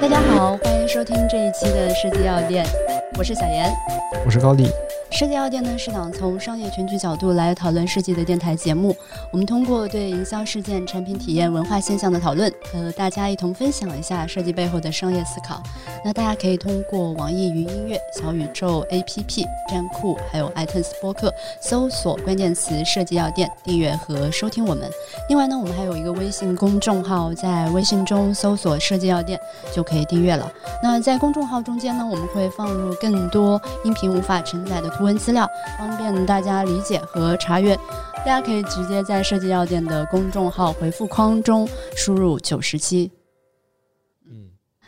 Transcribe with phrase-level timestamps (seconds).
[0.00, 2.64] 大家好，欢迎收听这一期的世纪药店，
[3.18, 3.68] 我是小严，
[4.24, 4.70] 我是高丽。
[5.10, 8.94] 设计药店呢是档从商业全局角度来讨论设计的电台节目。
[9.32, 15.62] 我们通过对营销事件、产品体验、文化现象的讨论，和大家一同分享一下设计背后的商业思考。
[16.04, 24.88] 那大家可以通过网易云音乐、小宇宙 APP、站酷还有 iTunes 播客搜索关键词“设计药店”订阅和收听我们。
[25.30, 29.40] 另外呢，我们还有一个微信公众号，在微信中搜索“设计药店”
[29.74, 30.52] 就可以订阅了。
[30.82, 34.97] 那在公众号中间呢，我们会放入更多音频无法承载的。
[34.98, 35.48] 图文资料
[35.78, 37.78] 方便大家理解和查阅，
[38.16, 43.08] 大家可以直接在设计药店的公众号回复框中输入九十七。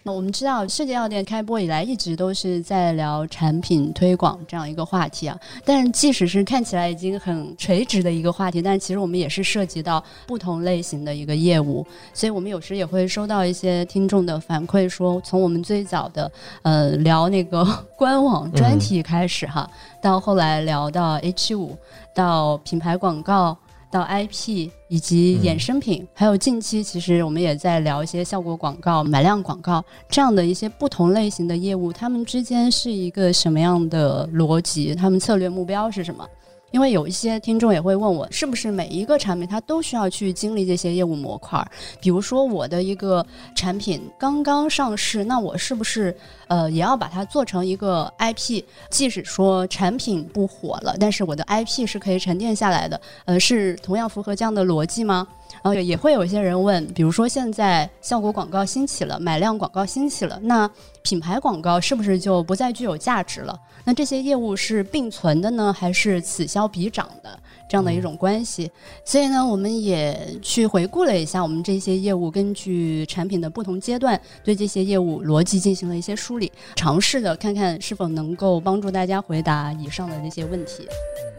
[0.03, 5.39] 那我们知道，世界药店开播以来一直都是在聊产品推广这样一个话题啊。
[5.63, 11.87] 但是，即使是看起来已经很垂直的一个话题，但其实我们也是涉及到不同类型的一个业务。
[12.15, 17.63] 所以我们有时也会收到一些听众的反馈，说从我们最早的呃聊那个
[17.95, 19.69] 官网专题开始哈，
[20.01, 21.77] 到后来聊到 H 五，
[22.15, 23.55] 到品牌广告。
[23.91, 34.95] 到 IP 以及衍生品，还有近期其实我们也在聊一些效果广告、买量广告这样的一些不同类型的业务，它们之间是一个什么样的逻辑？
[34.95, 36.25] 他们策略目标是什么？
[36.71, 41.65] 因为有一些听众也会问我，是不是每一个产品它都需要去经历这些业务模块？
[42.01, 46.17] 比如说我的一个产品刚刚上市，那我是不是
[46.49, 48.63] 呃也要把它做成一个 IP？
[48.89, 55.27] 即使说产品不火了，但是我的 IP 是可以沉淀下来的，呃，是同样符合这样的逻辑吗？
[55.63, 60.71] 然后也会有一些人问，比如说现在效果广告兴起了，买量广告兴起了，那
[61.03, 63.59] 品牌广告是不是就不再具有价值了？
[63.85, 68.71] 那这些业务是并存的呢，还是此消彼长的这样的一种关系？
[69.05, 80.87] 所以呢，我们也去回顾了一下我们这些业务，根据产品的不同阶段，对这些业务逻辑进行了一些梳理，尝试的看看是否能够帮助大家回答以上的这些问题。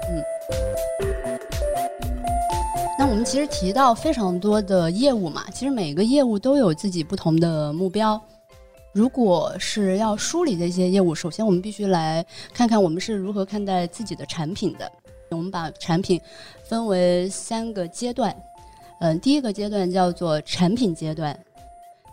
[0.09, 0.24] 嗯，
[2.97, 8.19] 那我们其实提到非常多的业务嘛，其实每个业务都有自己不同的目标。
[8.94, 14.91] 如果是要梳理这些业务，首先我们必须来看看我们是如何看待自己的产品的。
[15.29, 16.19] 我们把产品
[16.66, 18.35] 分为三个阶段，
[19.00, 21.38] 嗯，第一个阶段叫做产品阶段，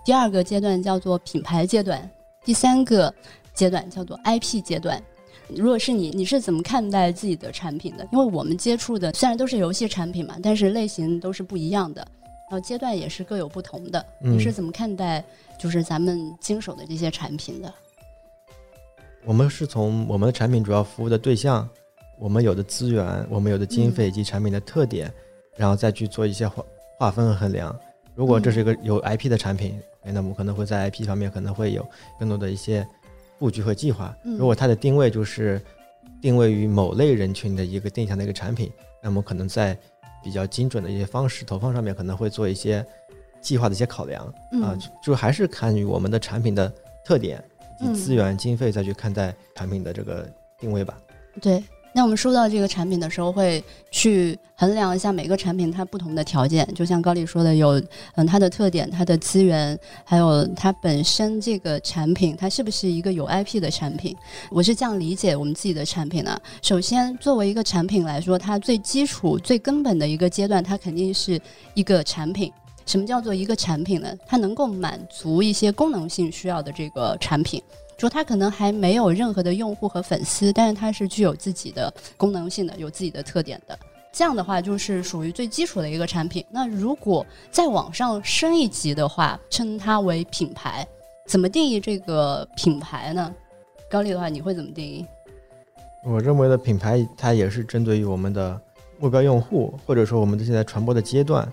[0.05, 2.09] 第二个阶段叫做品牌阶段，
[2.45, 3.13] 第三个
[3.55, 5.03] 阶段叫做 IP 阶段。
[5.49, 8.07] 如果是你，你是怎么看待自己的产品的？
[8.13, 12.07] 因为我们接触的虽然都是游戏产品嘛，但是类型都是不一样的。
[12.51, 15.25] 然后阶段也是各有不同的，你是怎么看待
[15.59, 17.73] 就是咱们经手的这些产品的？
[19.25, 21.69] 我们是从我们的产品主要服务的对象，
[22.19, 25.13] 我们有的资源，我们有的经费以及产品的特点，
[25.57, 26.65] 然后再去做一些划
[26.99, 27.77] 划分和衡量。
[28.15, 31.87] 如果这是一个有 IP 的产品，那我们可能会在 IP 方面可能会有
[32.19, 32.87] 更多的一些
[33.39, 34.17] 布局和计划。
[34.25, 35.61] 如果它的定位就是
[36.23, 39.77] 定位于某类人群的一个定向的一个产品，那么可能在
[40.25, 42.85] 比较精准的一些方式投放上面可能会做一些
[43.41, 44.25] 计划的一些考量
[44.63, 46.73] 啊，就还是看于我们的产品的
[47.05, 47.43] 特点
[47.81, 50.29] 以及资源经费再去看待产品的这个
[50.59, 50.99] 定位吧。
[51.41, 51.63] 对。
[51.95, 57.83] 那我们收到这个产品的时候，会去衡量一下每个产品它不同的条件，就像高丽说的，有
[58.15, 64.15] 嗯它的特点、它的资源，还有它本身这个产品它是不是一个有 IP 的产品。
[64.51, 66.41] 我是这样理解我们自己的产品的。
[66.63, 71.41] 首先，作为一个产品来说，它最基础、最根本的一个阶段，它肯定是
[71.75, 72.53] 一个产品。
[72.89, 74.09] 什么叫做一个产品呢？
[74.27, 77.63] 它能够满足一些功能性需要的这个产品。
[77.99, 83.79] 说它可能还没有任何的用户和粉丝，但是它是具有自己的功能性的，有自己的特点的。
[84.11, 86.43] 这样的话就是属于最基础的一个产品。
[86.49, 90.87] 那如果再往上升一级的话，称它为品牌。
[91.27, 93.35] 怎么定义这个品牌呢？
[93.91, 95.05] 高丽的话，你会怎么定义？
[96.07, 98.59] 我认为的品牌，它也是针对于我们的
[98.99, 101.47] 目标用户，或者说我们的现在传播的阶段。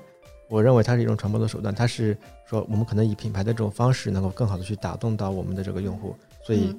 [0.48, 2.16] 我认为它是一种传播的手段，它是
[2.46, 6.16] 说我们可能以品牌的这种方式，能够更好的去打动到我们的这个用户。
[6.44, 6.76] 所以，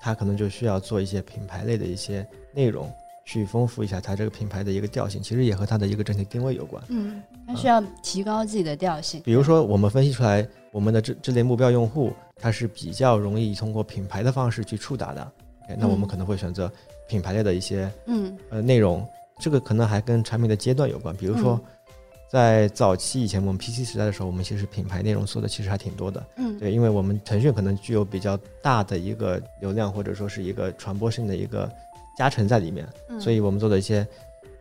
[0.00, 2.92] 它可能就需要做一些品牌类的一些内容，
[3.24, 5.22] 去丰富一下它这个品牌的一个调性。
[5.22, 6.82] 其实也和它的一个整体定位有关。
[6.88, 9.22] 嗯，它需要提高自己的调性。
[9.24, 15.32] 比如说，我们分析出来，我们的这这类目标用户，它是比较容易通过品牌的方式去触达的。
[15.78, 16.68] 那我们可能会选择
[17.08, 19.06] 品牌类的一些嗯呃内容。
[19.38, 21.14] 这个可能还跟产品的阶段有关。
[21.16, 21.60] 比如说。
[22.28, 26.22] 在早期以前，我们 PC 时代的时候，我们其实品牌内容做的其实还挺多的。
[26.36, 31.70] 嗯，对，因为我们腾讯可能具有比较大的一个流量，或者说是一个传播性的一个
[32.18, 32.86] 加成在里面，
[33.18, 34.06] 所以我们做的一些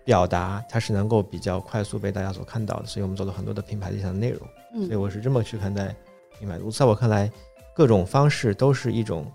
[0.06, 4.40] 表达，它是能够比较快速被大家所看到的，所以我们做了很多的品牌的一项内容。
[4.86, 5.94] 所以嗯我是这么去看待
[6.40, 6.72] 品牌的。
[6.72, 7.30] 在我看来，
[7.74, 9.30] 各种方式都是一种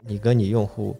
[0.00, 0.96] 你跟你用户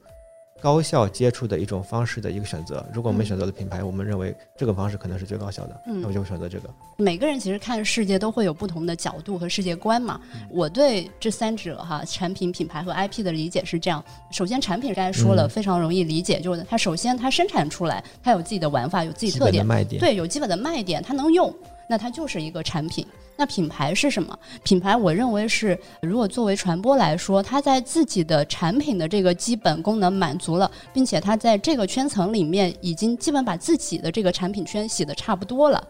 [0.60, 2.84] 高效接触的一种方式的一个选择。
[2.92, 6.68] 如果我们嗯选择了品牌，我们认为这个方式可能是最高效的，嗯那我就会选择这个。
[6.96, 10.20] 每个人其实看世界都会有不同的角度和世界观嘛。
[10.34, 21.54] 嗯我对这三者哈，产品、品牌和 IP 的理解是这样：首先，产品刚才说了，嗯非常容易理解，就是它首先它生产出来，它有自己的玩法，有自己特点，卖点，对，有基本的卖点，它能用，
[21.88, 23.06] 那它就是一个产品。
[23.38, 24.38] 那品牌是什么？
[24.64, 35.86] 品牌我认为是，如果作为传播来说，它在自己的产品的这个基本功能满足了，并且它在这个圈层里面已经基本把自己的这个产品圈洗得差不多了。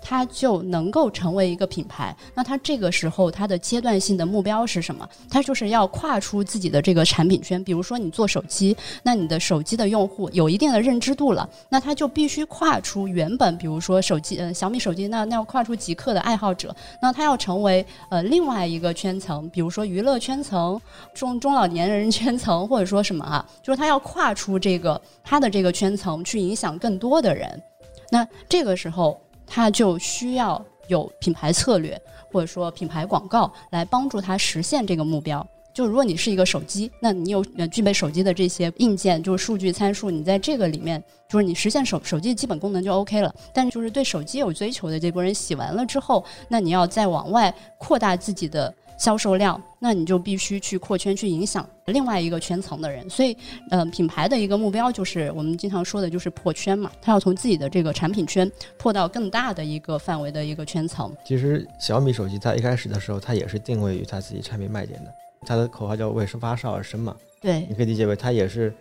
[0.00, 2.16] 它就能够成为一个品牌。
[2.34, 5.08] 那它这个时候，它的阶段性的目标是什么？
[5.30, 7.62] 它就是要跨出自己的这个产品圈。
[7.64, 20.80] 比如说，你做手机，那你的手机的用户有一定的认知度了，那他就必须跨出原本，比如说手机，呃，小米手机，那那要跨出极客的爱好者，那他要成为呃另外一个圈层，比如说娱乐圈层、
[21.14, 27.62] 中中老年人圈层，或者说什么啊，就是他要跨出这个他的这个圈层，去影响更多的人。
[28.10, 32.00] 那这个时候，他就需要有品牌策略，
[32.30, 35.46] 或者说品牌广告来帮助他实现这个目标。
[35.72, 43.32] 就如果你是一个手机，那你有呃具备手机的这些硬件，就是数据参数，你在这个里面，就是你实现手手机基本功能就 OK 了。
[43.52, 53.08] 但是就是对手机有追求的这波人洗完了之后，那你要再往外扩大自己的销售量，那你就必须去扩圈，去影响另外一个圈层的人。
[53.08, 53.36] 所以，
[53.70, 61.14] 嗯、品牌的一个目标就是我们经常说的，就是破圈嘛，它要从自己的这个产品圈破到更大的一个范围的一个圈层。
[61.24, 65.14] 其实小米手机在一开始的时候，它也是定位于它自己产品卖点的，
[65.46, 68.74] 它的口号叫“为发烧而生”嘛，对你可以理解为它也是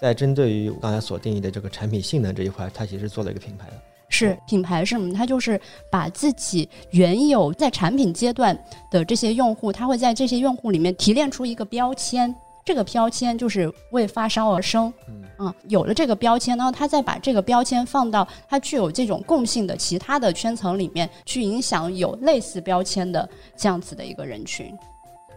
[0.00, 3.74] 在针对于刚才所定义的这个产品性能这一块，它其实做了一个品牌的。
[4.14, 5.12] 是品牌是什么？
[5.12, 8.56] 它就是把自己原有在产品阶段
[8.90, 12.32] 的这些用户，它会在这些用户里面提炼出一个标签。
[12.64, 24.74] 这个标签就是为发烧而生，嗯啊，有了这个标签，然后他再把这个标签放到它具有这种共性的其他的圈层里面，去影响有类似标签的这样子的一个人群。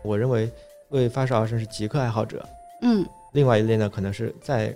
[0.04, 0.50] 我认为
[0.90, 2.48] 为发烧而生是极客爱好者，
[2.82, 4.74] 嗯，另外一类呢可能是再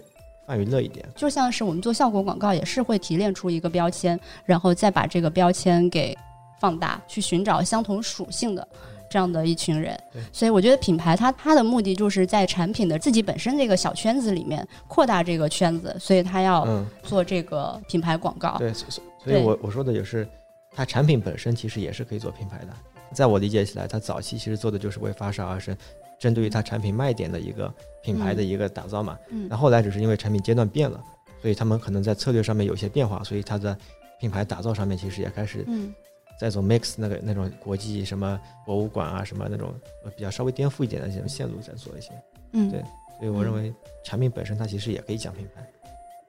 [0.52, 1.08] 泛娱乐一点。
[1.16, 6.18] 就像是我们做效果广告，也是会提炼出一个标签，然后再把这个标签给
[6.60, 8.68] 放大，去寻找相同属性的
[9.10, 9.98] 这样的一群人。
[10.34, 18.58] 所以我觉得品牌它它的目的就是在产品的自己本身这个小圈子里面扩大这个圈子，所以它要嗯，做这个品牌广告。
[18.58, 18.90] 对，所
[19.28, 20.28] 以对我我说的也是，
[20.76, 22.68] 它产品本身其实也是可以做品牌的。
[23.14, 25.76] 在我理解起来，它早期其实做的就是为发烧而生，
[26.22, 27.74] 针对于它产品卖点的一个
[28.04, 29.18] 品牌的一个打造嘛。
[29.32, 31.04] 嗯那后来只是因为产品阶段变了，
[31.42, 33.76] 所以他们可能在策略上面有些变化，所以它的
[34.20, 35.92] 品牌打造上面其实也开始嗯
[36.40, 39.74] 在走 mix 那个那种国际什么博物馆啊什么那种
[40.06, 42.12] 呃比较稍微颠覆一点的这种线路在做一些。
[42.54, 42.80] 嗯对
[43.18, 45.68] 所以我认为产品本身它其实也可以讲品牌。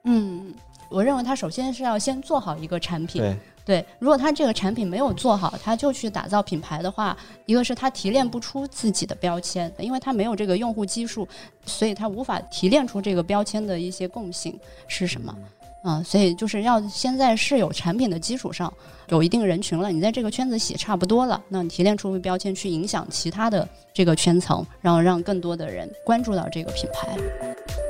[0.05, 0.53] 嗯，
[0.89, 3.21] 我认为它首先是要先做好一个产品。
[3.65, 7.15] 对，如果他这个产品没有做好，他就去打造品牌的话，
[7.45, 11.27] 一个是他提炼不出自己的标签，因为他没有这个用户基数，
[11.65, 15.35] 所以他无法提炼出这个标签的一些共性是什么。
[15.83, 18.73] 啊、所以就是要先在是有产品的基础上，
[19.09, 27.82] 有一定人群了，你在这个圈子洗差不多了，那你提炼出标签去影响其他的这个圈层，然后让更多的人关注到这个品牌。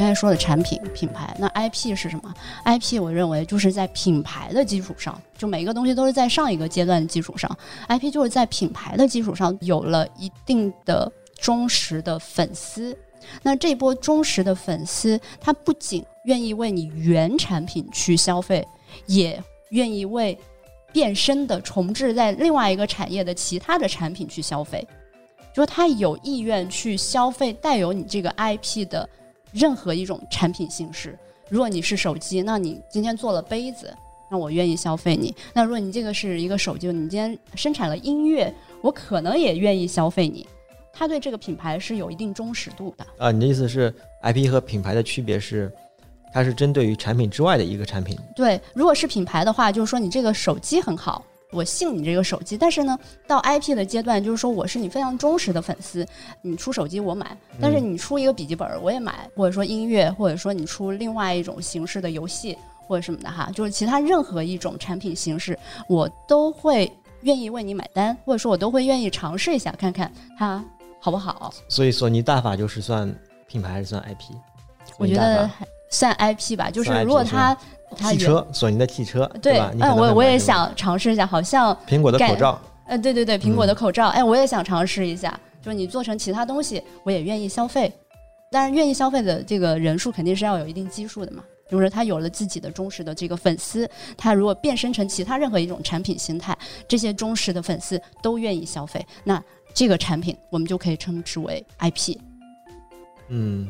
[0.00, 7.54] 刚才说的产品品牌，那 IP 是什么？IP 我认为就是在品牌的基础上，就每一个东西都是在上一个阶段的基础上
[7.86, 12.96] ，IP 就是在品牌的基础上有了一定的忠实的粉丝。
[13.42, 18.66] 那这波忠实的粉丝，他不仅愿意为你原产品去消费，
[19.04, 19.38] 也
[19.68, 20.34] 愿意为
[20.94, 24.82] 变身的重置在另外一个产业的其他的产品去消费，
[25.54, 29.06] 就是他有意愿去消费带有你这个 IP 的
[29.52, 31.18] 任何一种产品形式。
[31.48, 33.92] 如果你是手机，那你今天做了杯子，
[34.30, 40.46] 那我愿意消费你；那如果你这个是一个手机，你今天生产了音乐，我可能也愿意消费你。
[40.92, 43.06] 他对这个品牌是有一定忠实度的。
[43.18, 43.92] 啊，你的意思是
[44.22, 45.72] IP 和品牌的区别是，
[46.32, 48.18] 它是针对于产品之外的一个产品。
[48.36, 52.56] 对，如果是品牌的话，就是说你这个手机很好，我信你这个手机。
[52.56, 56.06] 但是呢，到 IP 的阶段，就是说我是你非常忠实的粉丝，
[56.42, 66.90] 你出手机我买，但是你出一个笔记本我也买，或者说音乐，或者说你出另外一种形式的游戏或者什么的哈，就是其他任何一种产品形式，我都会
[67.22, 70.64] 愿意为你买单，或者说我都会愿意尝试一下，看看它
[71.00, 71.52] 好不好。
[71.68, 73.12] 所以索尼大法就是算
[73.46, 74.34] 品牌还是算 IP？
[74.98, 75.48] 我觉得
[75.90, 77.56] 算 IP 吧，就是如果它
[77.96, 85.38] 汽车，索尼的汽车，对哎，我我也想尝试一下，好像苹果的口罩，呃，对对对，苹嗯果的口罩，哎，我也想尝试一下。
[85.62, 87.92] 就是你做成其他东西，我也愿意消费。
[88.50, 91.44] 当然，愿意消费的这个人数肯定是要有一定基数的嘛。
[91.70, 96.56] 就是他有了自己的忠实的这个粉丝，他如果变身成其他任何一种产品形态，
[96.88, 99.40] 这些忠实的粉丝都愿意消费，那
[99.72, 102.16] 这个产品我们就可以称之为 IP。
[103.30, 103.66] 嗯，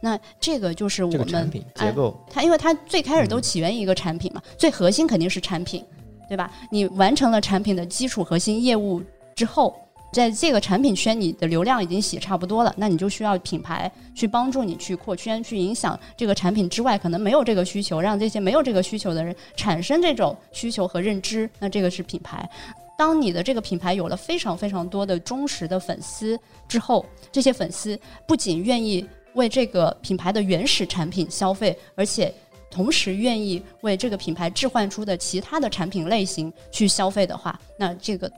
[0.00, 5.84] 那这个就是我们这个产品哎结构，它因为它最开始都嗯起源于一个产品嘛，最核心肯定是产品，
[6.28, 6.50] 对吧？
[6.70, 9.02] 你完成了产品的基础核心业务
[9.36, 9.76] 之后，
[10.12, 22.48] 在这个产品圈你的流量已经洗差不多了，那你就需要品牌去帮助你去扩圈，去影响这个产品之外可能没有这个需求，让这些没有这个需求的人产生这种需求和认知，那这个是品牌。
[22.96, 32.32] 当你的这个品牌有了非常非常多的忠实的粉丝之后，这些粉丝不仅愿意为这个品牌的原始产品消费，而且
[32.70, 38.30] 同时愿意为这个品牌置换出的其他的产品类型去消费的话，那这个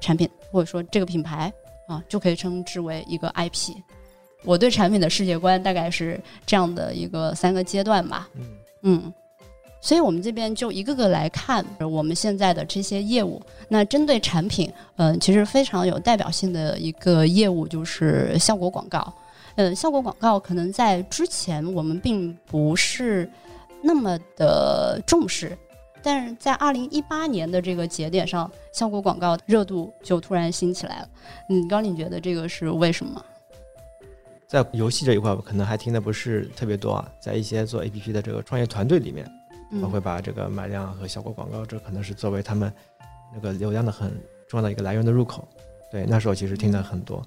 [0.00, 1.52] 产品或者说这个品牌
[1.86, 3.74] 啊，就可以称之为一个 IP。
[4.44, 8.28] 我对产品的世界观大概是这样的一个三个阶段吧。
[8.34, 8.42] 嗯
[8.82, 9.14] 嗯，
[9.86, 13.40] 所以我们这边就一个个来看我们现在的这些业务。
[13.68, 19.14] 那针对产品，嗯、其实非常有代表性的一个业务就是效果广告。
[19.54, 23.30] 嗯，效果广告可能在之前我们并不是
[23.80, 25.56] 那么的重视，
[26.02, 31.08] 但是在二零一八年的这个节点上，效果广告热度就突然兴起来了。
[31.48, 33.24] 嗯，高你觉得这个是为什么？
[34.48, 39.24] 在游戏这一块，我可能还听的不是特别多啊，在一些做 APP 的这个创业团队里面，
[39.78, 42.72] 嗯我会把这个买量和效果广告，这可能是作为他们
[43.34, 44.10] 那个流量的很
[44.48, 45.46] 重要的一个来源的入口。
[45.90, 47.22] 对，那时候其实听的很多。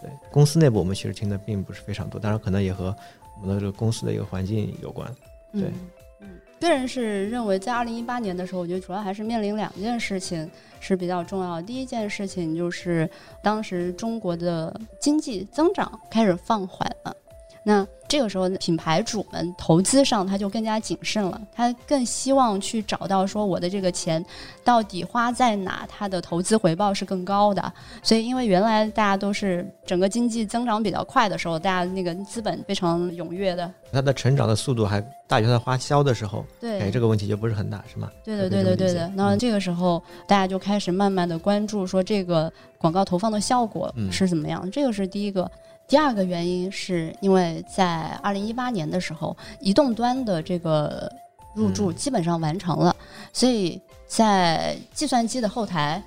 [0.00, 2.94] 对，公司内部我们其实听的并不是非常多，当然可能也和
[3.40, 5.08] 我们的这个公司的一个环境有关。
[5.52, 5.72] 对嗯，
[6.20, 6.28] 嗯，
[6.60, 11.62] 个人是认为，在二零一八年的时候，我觉得主要还是面临两件事情是比较重要的。
[11.62, 13.08] 第一件事情就是
[13.42, 17.16] 当时中国的经济增长开始放缓了。
[17.64, 24.22] 那这个时候，品牌主们投资上他就更加谨慎了，他更希望去找到说我的这个钱
[24.64, 27.72] 到底花在哪，它的投资回报是更高的。
[28.02, 38.10] 所以，因为原来大家都是整个经济增长比较快的时候，大家那个资本非常踊跃的，它的成长的速度还大于它的花销的时候，对，哎，这个问题就不是很大，是吗？
[38.24, 44.68] 对的，对的，对的那这个时候，大家就开始慢慢的关注说这个广告投放的效果嗯是怎么样。
[44.70, 45.50] 这个是第一个。
[45.92, 51.12] 第二个原因是因为在二零一八年的时候，移动端的这个
[51.54, 52.96] 入驻嗯基本上完成了，
[53.30, 56.02] 所以在计算机的后台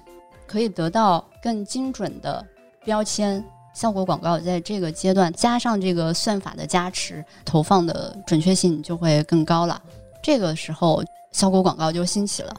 [0.47, 2.43] 可以得到更精准的
[2.83, 3.45] 标签。
[3.75, 9.79] 效果广告在这个阶段加上这个算法的加持，投放的准确性就会更高了。
[10.19, 12.55] 这个时候，效果广告就兴起了。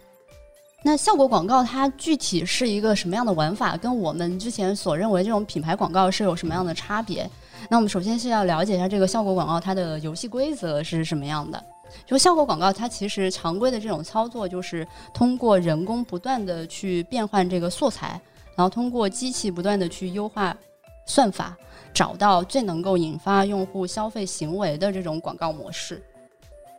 [0.86, 7.28] 那效果广告它具体是一个什么样的玩法，跟我们之前所认为这种品牌广告是有什么样的差别？
[7.68, 11.60] 那我们首先是要了解一下这个效果广告它的游戏规则是什么样的。
[12.06, 18.20] 就效果广告，它其实常规的这种操作就是通过人工不断的去变换这个素材，
[18.54, 20.56] 然后通过机器不断的去优化
[21.04, 21.56] 算法，
[21.92, 26.00] 找到最能够引发用户消费行为的这种广告模式。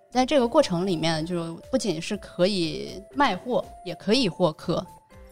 [0.09, 4.85] 在这个过程里面，就不仅是可以卖货，也可以获客。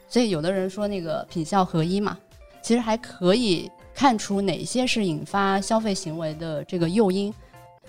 [0.07, 2.17] 所以有的人说那个品效合一嘛，
[2.61, 7.33] 其实还可以看出哪些是引发消费行为的这个诱因。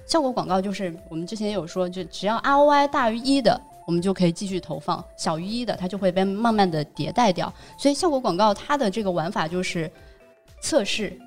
[0.07, 7.53] 效果广告就是我们之前有说，就只要 ROI 大于一的，我们就可以继续投放；小于一的，它就会被慢慢的迭代掉。
[7.77, 9.91] 所以效果广告它的这个玩法就是
[10.61, 11.19] 测试、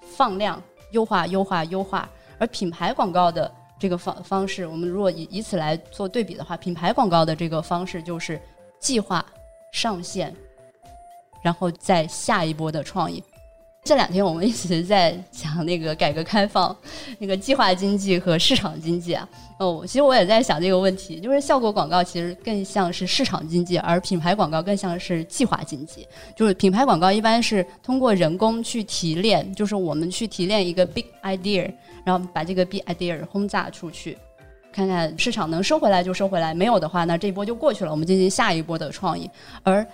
[0.00, 2.08] 放量、优化、优化、优化，
[2.38, 8.40] 而品牌广告的这个方方式，我们如果以以此来做对比的话，品牌广告的这个方式就是
[8.80, 9.24] 计划、
[9.72, 10.34] 上线，
[11.42, 13.22] 然后再下一波的创意。
[13.88, 16.76] 这两天我们一直在讲那个改革开放，
[17.18, 19.26] 那个计划经济和市场经济啊。
[19.58, 26.06] 哦，其实我也在想这个问题，就是效果广告其实更像是市场经济，而品牌广告更像是计划经济。
[26.36, 31.72] 就是品牌广告一般是通过人工去提炼，就是我们去提炼一个 big idea，
[32.04, 34.18] 然后把这个 big idea 轰炸出去，
[34.70, 39.30] 看看市场能收回来就收回来，没有的话，那这一波就过去了，我们进行下一波的创意。
[39.62, 39.84] 而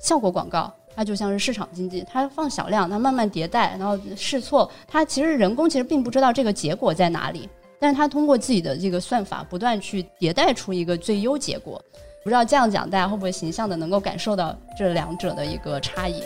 [0.00, 11.82] 效果广告，它就像是市场经济，它放小量，它慢慢迭代，然后试错，它其实人工其实并不知道这个结果在哪里，但是它通过自己的这个算法，不断去迭代出一个最优结果。
[12.22, 16.22] 不知道这样讲，大家会不会形象的能够感受到这两者的一个差异？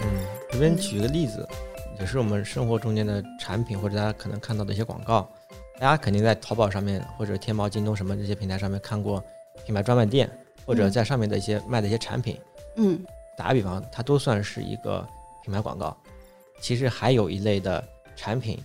[0.00, 0.06] 嗯，
[0.52, 1.44] 这边举一个例子，
[1.98, 5.28] 也是我们生活中间的产品或者大家可能看到的一些广告。
[5.80, 9.22] 大家肯定在淘宝上面或者天猫、京东什么这些平台上面看过
[9.64, 10.28] 品牌专卖店，
[10.68, 12.38] 或者在上面的一些卖的一些产品。
[12.76, 13.02] 嗯
[13.36, 15.06] 打个比方，它都算是一个
[15.42, 15.96] 品牌广告。
[16.60, 17.82] 其实还有一类的
[18.14, 18.58] 产品，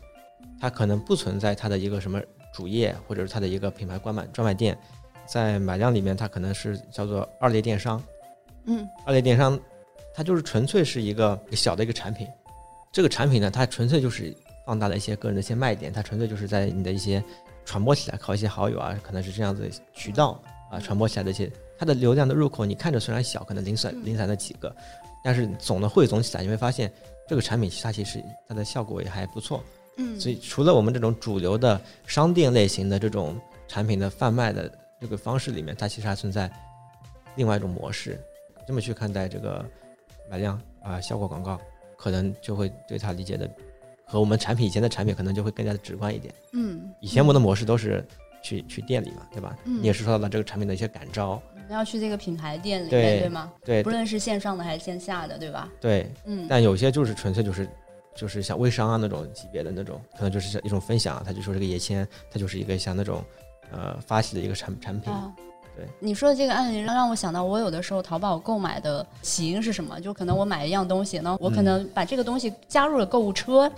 [0.59, 2.21] 它可能不存在它的一个什么
[2.53, 4.77] 主页，或者是它的一个品牌官卖专卖店，
[5.25, 8.03] 在买量里面，它可能是叫做二类电商。
[8.65, 9.59] 嗯二类电商，
[10.13, 12.27] 它就是纯粹是一个小的一个产品。
[12.91, 17.23] 这个产品呢，它纯粹就是放大了一些个人的一些卖点，它纯粹就是在你的一些
[17.63, 20.41] 传播起来，靠一些好友啊，可能是这样子渠道
[20.71, 21.51] 啊传播起来的一些，
[21.83, 24.73] 它的流量的入口，你看着虽然小，可能零散嗯零散的几个，
[25.21, 26.89] 但是总的汇总起来，你会发现
[27.27, 29.61] 这个产品它其实它的效果也还不错。
[29.97, 33.37] 嗯，所以除了我们这种主流的商店类型的这种
[33.67, 34.71] 产品的贩卖的
[35.01, 36.49] 这个方式里面，它其实还存在
[37.35, 38.17] 另外一种模式。
[38.65, 39.65] 这么去看待这个
[40.31, 41.59] 买量啊、效果广告，
[41.97, 43.49] 可能就会对它理解的
[44.05, 46.33] 和我们产品以前的产品可能就会更加的直观一点。
[46.53, 48.05] 嗯，以前我们的模式都是
[48.41, 49.57] 去去店里嘛，对吧？
[49.65, 53.53] 嗯你也是受到了这个产品的一些感召，你要去这个品牌店里面，对对吗？
[53.63, 55.69] 对不论是线上的还是线下的，对吧？
[55.79, 56.09] 对。
[56.25, 57.67] 嗯但有些就是纯粹就是
[58.15, 63.23] 就是像微商啊那种级别的那种，可能就是一种分享，他就说这个叶签，它就是一个像那种
[63.71, 65.11] 呃发起的一个产产品。
[65.11, 65.33] 啊，
[65.75, 69.99] 对，你说的这个案例让让我想到，我有的时候淘宝购买的起因是什么？
[69.99, 73.71] 就可能我买一样东西呢，我可能把这个东西加入了购物车，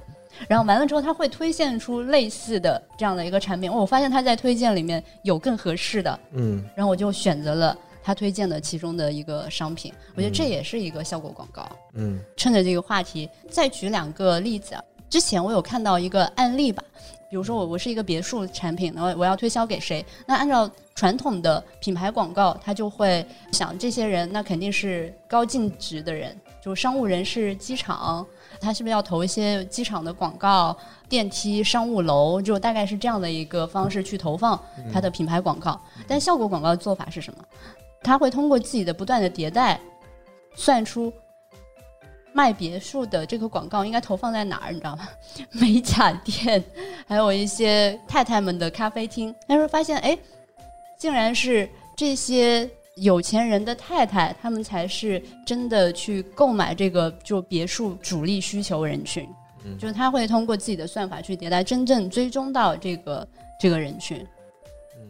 [0.48, 3.72] 然后完了之后，它会推荐出类似的这样的一个产品。
[3.72, 9.94] 哦我发现他在推荐里面有更合适的，嗯，然后我就选择了他推荐的其中的一个商品。
[10.16, 11.68] 我觉得这也是一个效果广告。
[11.94, 14.84] 嗯趁着这个话题，再举两个例子啊。
[15.10, 16.84] 之前我有看到一个案例吧，
[17.30, 20.06] 比如说我我是一个别墅产品，然后我要推销给谁？
[20.26, 28.26] 那按照传统的品牌广告，他就会想这些人那肯定是高净值的人，就是商务人士、机场，
[28.62, 30.76] 他是不是要投一些机场的广告、
[31.10, 34.58] 电梯、商务楼，就大概是这样的一个方式去投放
[34.94, 35.80] 他的品牌广告。
[36.08, 37.44] 但效果广告的做法是什么？
[38.02, 39.78] 他会通过自己的不断的迭代，
[40.56, 41.12] 算出
[42.32, 45.10] 卖别墅的这个广告应该投放在哪儿，你知道吗？
[45.52, 46.64] 美甲店，
[47.06, 49.36] 还有一些太太们的咖啡厅。
[49.46, 50.18] 但是发现，哎，
[50.98, 59.28] 竟然是这些有钱人的太太，他们才是真的去购买这个就别墅主力需求人群。
[59.66, 63.28] 嗯就是他会通过自己的算法去迭代，真正追踪到这个
[63.60, 64.26] 这个人群。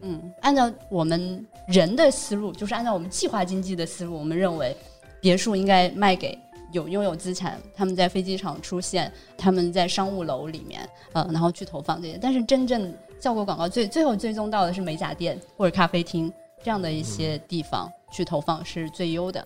[0.02, 4.76] 嗯，按照我们人的思路，就是按照我们计划经济的思路，我们认为
[5.20, 6.38] 别墅应该卖给
[6.72, 12.18] 有拥有资产，他们在飞机场出现，他们在商务楼里面，呃，然后去投放这些。
[12.22, 12.94] 但是真正
[13.26, 16.32] 效果广告最最后追踪到的是美甲店或者咖啡厅
[16.64, 19.44] 这样的一些地方去投放是最优的。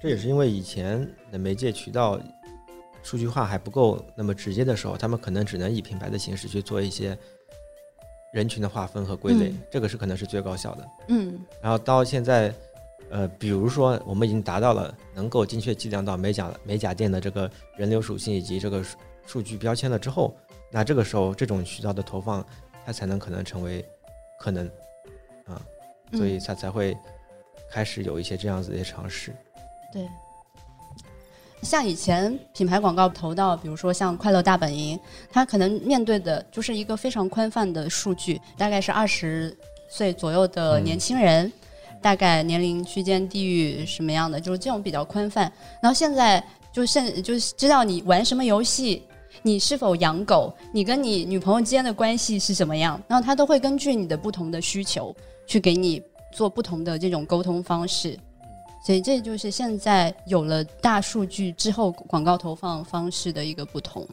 [0.00, 2.20] 这也是因为以前的媒介渠道
[3.02, 7.18] 数据化还不够那么直接的时候，他们可能只能以品牌的形式去做一些
[8.32, 10.88] 人群的划分和归类，嗯这个是可能是最高效的。
[11.08, 12.54] 嗯然后到现在，
[13.10, 18.96] 呃，比如说我们已经达到了能够精确计量到美甲美甲店的这个人流属性以及这个数
[19.26, 20.32] 数据标签了之后，
[20.70, 22.46] 那这个时候这种渠道的投放，
[22.90, 23.84] 它才能可能成为
[24.36, 24.66] 可能
[25.46, 25.62] 啊，
[26.12, 26.96] 所以他才会
[27.70, 29.32] 开始有一些这样子的一些尝试。
[29.92, 30.08] 对，
[31.62, 34.98] 像以前品牌广告投到，比如说像快乐大本营，
[35.30, 39.56] 它可能面对的就是一个非常宽泛的数据，大概是二十
[39.88, 41.52] 岁左右的年轻人，
[42.02, 45.42] 大概年龄区间、地域什么样的，就是这种比较宽泛。
[45.80, 49.04] 然后现在就现就知道你玩什么游戏。
[49.42, 50.52] 你是否养狗？
[50.72, 53.00] 你跟你女朋友之间的关系是什么样？
[53.08, 55.14] 然后他都会根据你的不同的需求，
[55.46, 58.18] 去给你做不同的这种沟通方式。
[58.84, 64.06] 所以这就是现在有了大数据之后广告投放方式的一个不同。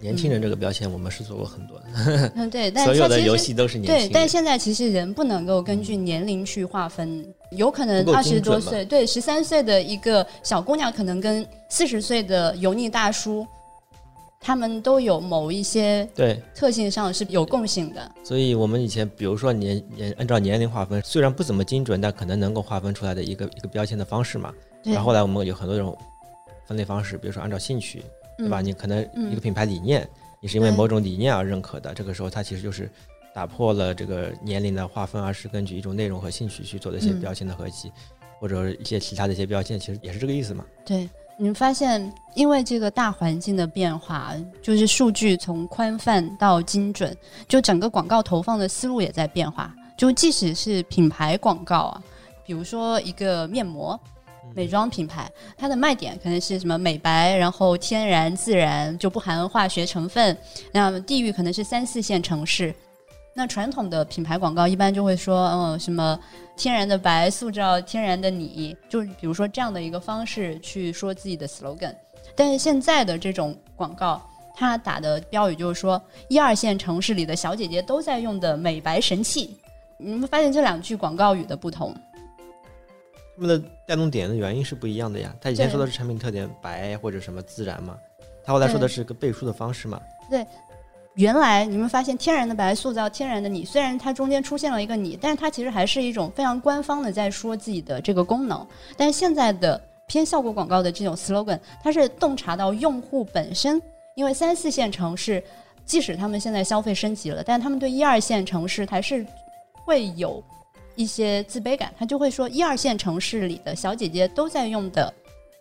[0.00, 13.46] 年轻人这个标签我们是做过很多的，嗯，对， 但所有的游戏都是年轻人对，但现在其实人不能够根据年龄去划分，有可能二十多岁，对，十三岁的一个小姑娘，可能跟四十岁的油腻大叔，
[14.40, 18.10] 他们都有某一些对，特性上是有共性的。
[18.24, 24.52] 所以我们以前比如说年年按照年龄划分，虽然不怎么精准，但可能能够划分出来的一个一个标签的方式嘛。
[24.82, 25.96] 对然后后来我们有很多种
[26.64, 28.02] 分类方式，比如说按照兴趣，
[28.38, 28.62] 对吧？
[28.62, 30.08] 嗯你可能嗯一个品牌理念，
[30.40, 32.90] 你是因为某种理念而认可的，这个时候它其实就是
[33.34, 37.92] 打破了这个年龄的划分，而是根据一种内容和兴趣去做的一些嗯标签的合集，
[38.38, 40.64] 或者一些其他的一些标签，其实也是这个意思嘛。
[40.86, 41.06] 对，
[41.40, 47.16] 你们发现，因为这个大环境的变化，就是数据从宽泛到精准，
[47.48, 49.74] 就整个广告投放的思路也在变化。
[49.96, 52.02] 就即使是品牌广告啊，
[52.44, 53.98] 比如说一个面膜，
[54.54, 60.36] 美妆品牌，它的卖点可能是什么美白，然后天然自然，就不含化学成分。
[60.72, 62.74] 那地域可能是三四线城市。
[63.32, 66.18] 那传统的品牌广告一般就会说，嗯，什么
[66.60, 71.94] 天然的白塑造天然的你，就是比如说这样的一个方式去说自己的 slogan。
[72.36, 74.20] 但是现在的这种广告，
[74.54, 79.56] 它打的标语就是说一二线城市里的小姐姐都在用的美白神器。
[79.96, 81.96] 你们发现这两句广告语的不同？
[83.36, 85.34] 他们的带动点的原因是不一样的呀。
[85.40, 87.96] 他以前说的是产品特点白或者什么自然嘛，
[88.44, 89.98] 他后来说的是个背书的方式嘛。
[90.28, 90.46] 对。
[91.14, 98.66] 原来你们发现天然的白塑造天然的你，虽然它中间出现了一个你，但是它其实还是一种非常官方的在说自己的这个功能。
[98.96, 103.82] 但是现在的偏效果广告的这种 slogan，它是洞察到用户本身，
[104.14, 105.42] 因为三四线城市
[105.84, 109.26] 即使他们现在消费升级了，但他们对一二线城市还是
[109.84, 110.42] 会有
[110.94, 115.12] 一些自卑感，他就会说一二线城市里的小姐姐都在用的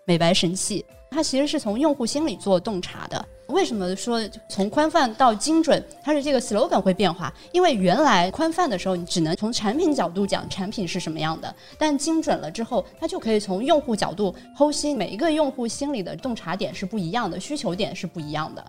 [0.05, 3.25] 美白神器，它其实是从用户心理做洞察的。
[3.47, 7.33] 为什么说从宽泛到精准，它是这个 slogan 会变化？
[7.51, 18.63] 因为原来宽泛的时候，你只能从产品角度讲产品是什么样的，但精准了之后，它就可以从用户角度剖析每一个用户心里的洞察点是不一样的，需求点是不一样的。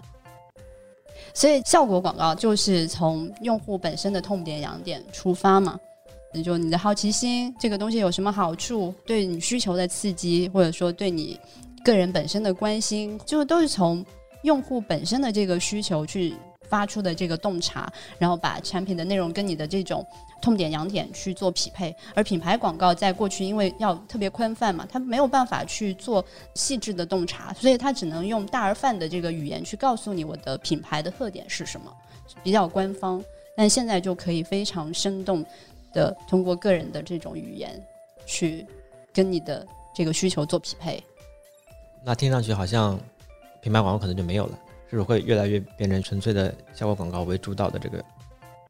[1.35, 5.79] 所以效果广告就是从用户本身的痛点痒点出发嘛，
[6.33, 11.39] 也就你的好奇心，这个东西有什么好处，对你需求的刺激，或者说对你
[11.85, 14.05] 个人本身的关心，就都是从。
[14.43, 20.03] 用户本身的这个需求去发出的这个洞察，然后把产品的内容跟你的这种
[20.41, 21.95] 痛点痒点去做匹配。
[22.15, 31.95] 而品牌广告在过去因为要特别宽泛嘛，它没有办法去做细致的洞察，所以它只能用大而泛的这个语言去告诉你我的品牌的特点是什么，
[32.43, 33.23] 比较官方。
[33.55, 35.45] 但现在就可以非常生动
[35.93, 37.79] 的通过个人的这种语言
[38.25, 38.67] 去
[39.13, 41.05] 跟你的这个需求做匹配。
[42.05, 42.99] 那听上去好像。
[43.63, 44.59] 品牌广告可能就没有了，
[44.89, 48.03] 是不是会越来越变成纯粹的效果广告为主导的这个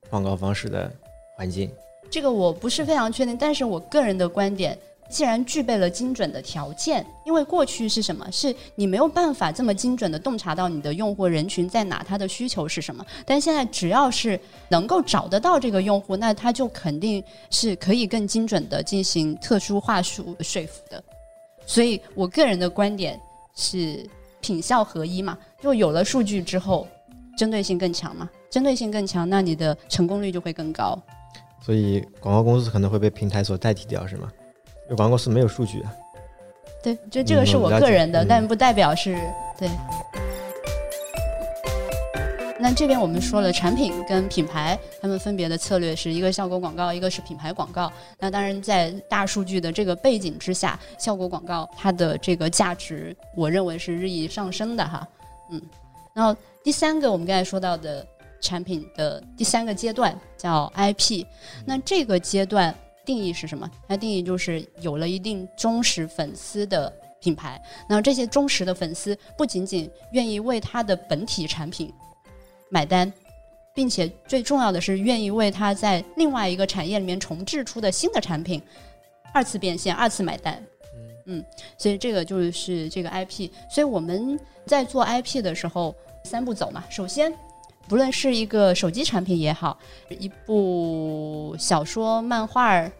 [0.08, 0.90] 广告方式的
[1.36, 1.70] 环境？
[2.10, 4.76] 这个我不是非常确定，但是我个人的观点，
[5.08, 8.28] 既然具备了精准的条件，因为过去是什么？
[8.32, 13.06] 是你没有办法这么精准的洞察到你的用户人群在哪，他的需求是什么。
[13.24, 21.00] 但现在只要是能够找得到这个用户，那他就肯定是可以更精准的进行特殊话术说服的。
[21.70, 23.20] 所以我个人的观点
[23.54, 24.04] 是。
[24.42, 26.88] 品效合一嘛，就有了数据之后，
[27.36, 30.98] 针对性更强嘛，针对性更强，那你的成功率就会更高。
[31.60, 34.32] 所以广告公司可能会被平台所代替掉，是吗？
[34.84, 35.92] 因为广告公司没有数据啊。
[36.82, 39.14] 对，就这个是我个人的，但不代表是
[39.58, 39.68] 对。
[42.62, 47.90] 那这边我们说了，产品跟品牌，他们分别的策略是一个效果广告，一个是品牌广告。
[48.18, 55.08] 那当然，在大数据的这个背景之下，效果广告它的这个价值，我认为是日益上升的哈。
[55.50, 55.60] 嗯，
[56.12, 58.06] 然后第三个我们刚才说到的
[58.42, 61.24] 产品的第三个阶段叫 IP。
[61.64, 62.74] 那这个阶段
[63.06, 63.68] 定义是什么？
[63.88, 67.60] 它定义就是有了一定忠实粉丝的品牌。
[67.88, 71.90] 那这些忠实的粉丝不仅仅愿意为它的本体产品。
[72.70, 73.12] 买单，
[73.74, 78.62] 并且最重要的是愿意为他在另外一个产业里面重置出的新的产品
[79.34, 80.62] 二次变现、二次买单。
[81.26, 81.44] 嗯，
[81.76, 83.50] 所以这个就是这个 IP。
[83.68, 86.82] 所以我们在做 IP 的时候，三步走嘛。
[86.88, 87.32] 首先，
[87.88, 89.78] 不论是一个手机产品也好，
[90.08, 92.90] 一部小说、漫画、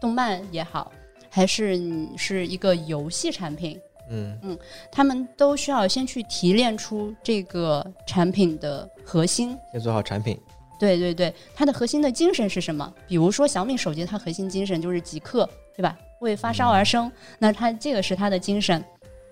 [0.00, 0.92] 动漫也好，
[1.28, 3.80] 还是你是一个游戏产品。
[4.10, 4.58] 嗯嗯，
[4.90, 10.38] 他们都需要先去提炼出这个产品的核心，先做好产品。
[10.78, 12.92] 对对对，它的核心的精神是什么？
[13.06, 15.96] 比如说小米手机，它核心精神就是极客，对吧？
[16.20, 18.82] 为发烧而生，那它这个是它的精神，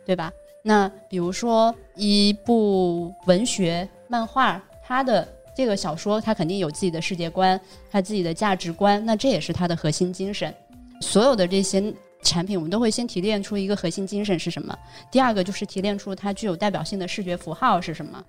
[0.06, 0.30] 对吧？
[0.62, 7.60] 那比如说一部文学漫画，它的这个小说，它肯定有自己的世界观，
[7.90, 10.54] 它自己的价值观，那这也是它的核心精神。
[11.00, 11.92] 所有的这些。
[12.22, 14.76] 产品我们都会先提炼出一个核心精神是什么，
[15.10, 18.22] 第二个就是提炼出它具有代表性的视觉符号是什么，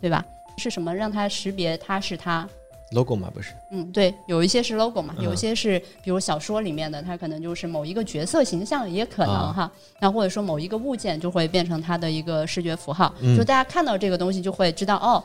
[0.00, 0.24] 对吧？
[0.56, 2.46] 是什么让它识别它是它
[2.90, 3.52] ？logo 嘛，不是？
[3.70, 9.70] 嗯，对，有一些是 logo 嘛，有一些是比如小说里面的，它可能就是某一个角色形象，也可能哈。
[10.00, 15.22] 那或者说某一个物件就会变成它的一个视觉符号，就大家看到这个东西就会知道哦，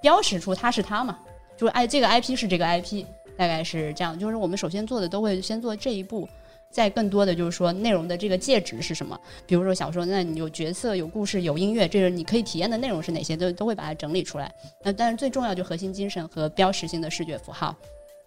[0.00, 1.16] 标识出它是它嘛，
[1.56, 3.04] 就是哎这个 IP 是这个 IP，
[3.36, 4.18] 大概是这样。
[4.18, 6.28] 就是我们首先做的都会先做这一步。
[6.72, 9.18] 再更多的就是说内容的这个介质是什么？
[9.46, 13.36] 比如说小说，那你有角色、有故事、有音乐，这是你可以体验的内容是哪些？
[13.36, 14.52] 都都会把它整理出来。
[14.82, 17.76] 那但是最重要就核心精神和标识性的视觉符号。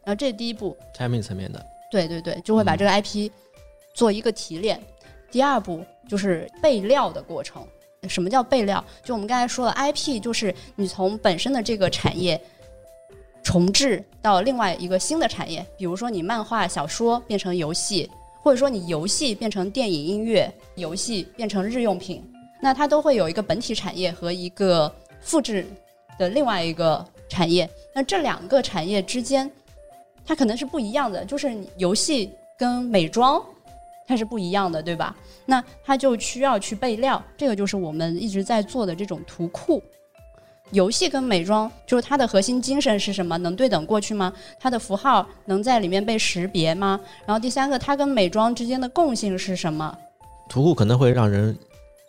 [0.04, 1.66] 然后这是第一步，产品层面的。
[1.92, 3.32] 对对对，就会把这个 IP
[3.94, 4.80] 做一个提炼。
[5.32, 7.66] 第二步就是备料的过程。
[8.08, 8.84] 什么叫备料？
[9.04, 12.40] 就我们刚才说了，IP 就是你从本身的这个产业
[13.42, 18.08] 重置到另外一个新的产业，比如说你漫画、小说变成游戏，
[18.46, 22.24] 或者说你游戏变成电影、音乐，游戏变成日用品，
[22.62, 25.66] 那它都会有一个本体产业和一个复制
[26.20, 27.68] 的另外一个产业。
[27.92, 29.50] 那这两个产业之间，
[30.24, 33.44] 它可能是不一样的，就是游戏跟美妆。
[34.08, 35.18] 它是不一样的，对吧？
[35.48, 39.82] 那它就需要去备料，这个就是我们一直在做的这种图库。
[40.72, 43.38] 游戏跟美妆，就是它的核心精神是什么？
[43.38, 44.34] 能对等过去吗？
[44.60, 47.00] 它的符号能在里面被识别吗？
[47.26, 49.98] 然后第三个，它跟美妆之间的共性是什么？
[50.50, 51.58] 图库可能会让人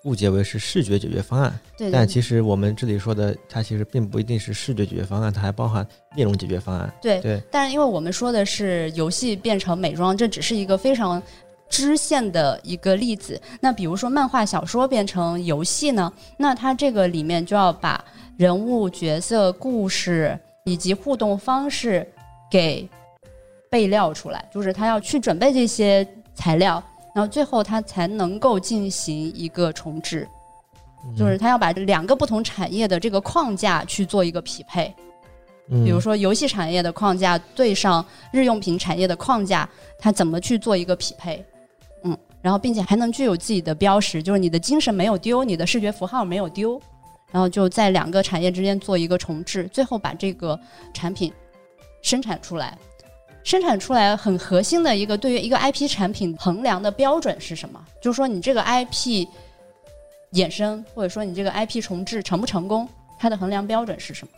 [0.05, 6.93] 误解为是视觉解决方案，对，但其实我们这里说的，它其实并不一定是视觉解决方案，它还包含内容解决方案。
[7.01, 11.23] 对对，但是因为我们说的是游戏变成美妆，这只是一个非常。
[11.69, 16.13] 支线的一个例子，那比如说漫画小说变成游戏呢？
[16.37, 18.05] 那它这个里面就要把
[18.37, 22.07] 人物、角色、故事以及互动方式
[22.51, 22.89] 给
[23.71, 26.83] 备料出来，就是他要去准备这些材料，
[27.15, 30.29] 然后最后他才能够进行一个重置，
[31.17, 34.95] 就是他要把两个不同产业的这个框架去做一个匹配。
[35.69, 39.69] 比如说游戏产业的框架对上日用品产业的框架，
[39.99, 41.45] 它怎么去做一个匹配？
[42.05, 46.81] 嗯然后，并且还能具有自己的标识，就是你的精神没有丢，你的视觉符号没有丢，
[47.31, 50.59] 然后就在两个产业之间做一个重置，最后把这个
[50.95, 51.33] 产品
[52.03, 52.77] 生产出来。
[53.43, 57.85] 生产出来很核心的一个对于一个 IP 产品衡量的标准是什么？
[58.01, 59.27] 就是说你这个 IP
[60.33, 64.33] 衍生，或者说你这个 IP 重置成不成功，它的衡量标准是什么？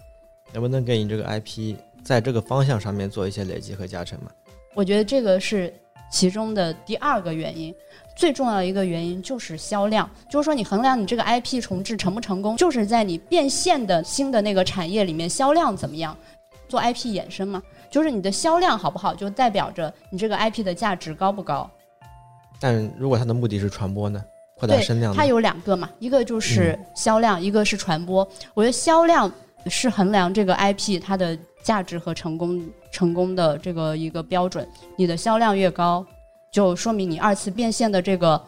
[0.53, 4.31] 能不能给你这个 IP 在这个方向上面做一些累积和加成嘛？
[4.75, 5.73] 我觉得这个是。
[6.11, 7.75] 其中的第二个原因，
[8.17, 10.09] 最重要的一个原因就是销量。
[10.29, 16.17] 就是说，你衡量你这个 IP 重置成不成功，就是在你变现的新的那个产业里面销量怎么样。
[16.69, 21.71] 做 IP 衍生嘛，就是你的销量好不好，就代表着你这个 IP 的价值高不高。
[22.61, 24.23] 但如果它的目的是传播呢？
[24.59, 25.15] 扩大声量？
[25.15, 28.27] 它有两个嘛，一个就是销量，一个是传播。
[28.53, 29.33] 我觉得销量
[29.67, 31.39] 是衡量这个 IP 它的。
[31.63, 34.67] 价值和成功成功的这个一个标准，
[34.97, 36.05] 你的销量越高，
[36.51, 38.43] 就说明你二次变现的这个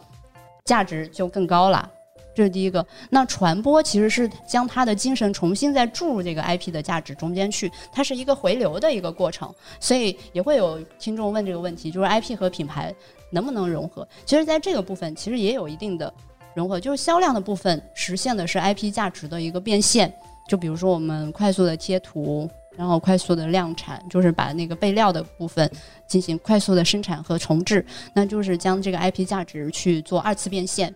[0.65, 1.89] 价值就更高了。
[2.33, 2.83] 这是第一个。
[3.09, 9.53] 那传播其实是将他的精神重新再注入这个 IP 的价值中间去，它是一个回流的一个过程。
[9.81, 12.95] 所以也会有听众问这个问题，就是 IP 和品牌
[13.31, 14.07] 能不能融合？
[14.25, 16.11] 其实，在这个部分其实也有一定的
[16.55, 20.11] 融合，就是销量的部分实现的是 IP 价值的一个变现。
[20.47, 22.49] 就比如说我们快速的贴图。
[22.77, 25.69] 然后快速的量产，就是把那个备料的部分
[26.07, 30.93] 进行快速的生产和重置，那就是将这个 IP 价值去做二次变现。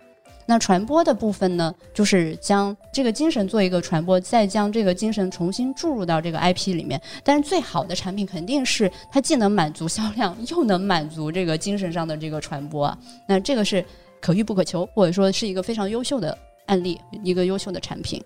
[0.48, 7.02] 那传播的部分呢，就是将这个精神做一个传播，再将这个精神重新注入到这个 IP 里面。
[7.24, 12.96] 但是最好的产品肯定是它既能满足销量，又能满足这个精神上的这个传播。
[13.28, 13.84] 那这个是
[14.22, 18.24] 可遇不可求，或者说是一个非常优秀的案例，一个优秀的产品。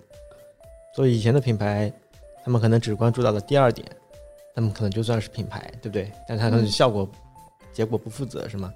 [0.94, 1.92] 所以以前的品牌。
[2.44, 3.88] 他们可能只关注到了第二点，
[4.56, 6.12] 他们可能就算是品牌，对不对？
[6.28, 7.08] 但他可能效果、
[7.74, 8.74] 结果不负责，是吗？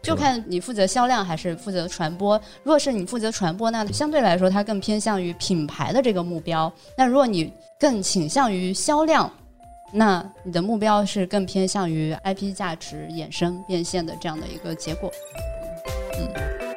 [0.00, 2.40] 就看你负责销量还是负责传播。
[2.62, 6.72] 如果是你负责传播，那相对来说它更偏向于品牌的这个目标。
[6.96, 9.30] 那如果你更倾向于销量，
[9.92, 15.10] 那你的目标是更偏向于 IP 价值衍生变现的这样的一个结果。
[16.16, 16.67] 嗯。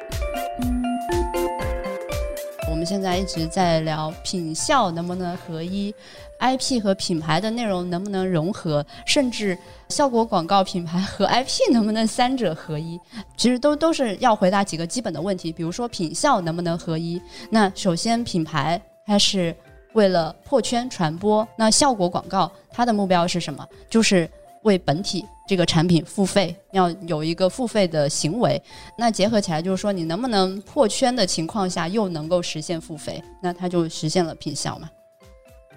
[2.84, 5.94] 现在一直在聊品效能不能合一
[6.40, 9.56] ，IP 和品牌的内容能不能融合，甚至
[9.88, 12.98] 效果广告品牌和 IP 能不能三者合一？
[13.36, 17.20] 其实都都是要回答几个基本的问题，比如说品效能不能合一？
[17.50, 19.54] 那首先品牌它是
[19.92, 23.66] 为了破圈传播，那效果广告它的目标是什么？
[23.90, 24.28] 就是
[24.62, 25.24] 为本体。
[25.48, 28.62] 这个产品付费要有一个付费的行为，
[28.96, 34.88] 那结合起来就是说，你能不能破圈的情况下又能够实现付费，那它就实现了品效嘛？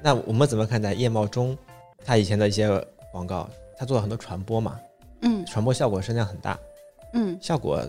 [0.01, 1.57] 那我们怎么看待叶茂中
[2.05, 2.69] 他以前的一些
[3.11, 3.49] 广告？
[3.75, 4.79] 他做了很多传播嘛，
[5.23, 6.57] 嗯，传播效果声量很大，
[7.13, 7.81] 嗯，效果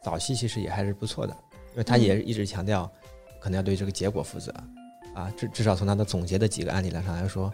[0.00, 1.36] 早期其实也还是不错的，
[1.72, 2.90] 因为他也一直强调
[3.38, 4.54] 可能要对这个结果负责
[5.14, 7.52] 啊，至至少从他的总结的几个案例来上来说，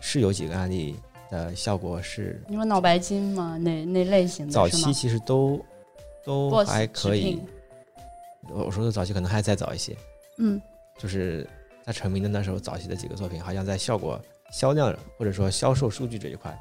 [0.00, 0.96] 是有几个案例。
[1.30, 3.58] 的效果是，你说脑白金吗？
[3.58, 5.60] 那那类型的，早期其实都
[6.24, 7.40] 都还可以。
[8.48, 9.96] 我说的早期可能还再早一些，
[10.38, 10.60] 嗯，
[10.96, 11.48] 就是
[11.84, 14.20] 在成名的那时候，早期的几个作品，好像在效果、
[14.52, 16.56] 销量或者说销售数据这一块，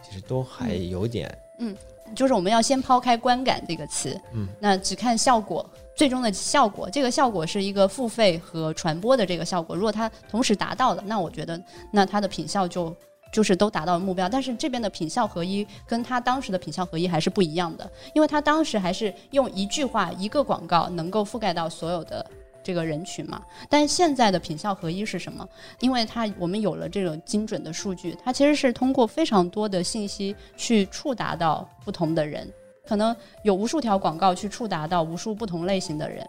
[0.00, 1.76] 其实都还有点嗯，
[2.14, 9.74] 就是我们要先抛开观感这个词，嗯，那只看效果，最终的效果，这个效果是一个付费和传播的这个效果。
[9.74, 11.60] 如果它同时达到了，那我觉得
[11.92, 12.94] 那它的品效就
[13.32, 14.28] 就是都达到了目标。
[14.28, 22.24] 但是这边的品效合一跟他当时的品效合一还是不一样的，因为他当时还是用一句话一个广告能够覆盖到所有的。
[22.60, 25.48] 这个人群嘛，但现在的品效合一是什么？
[25.80, 32.46] 因为它我们有了这种精准的数据，它其实是通过非常多的信息去触达到不同的人，
[32.86, 36.28] 可能有无数条广告去触达到无数不同类型的人。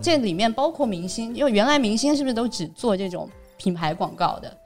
[0.00, 4.56] 这里面包括明星，因为原来明星是不是都只做这种品牌广告的？